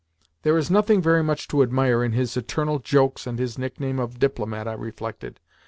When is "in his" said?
2.03-2.35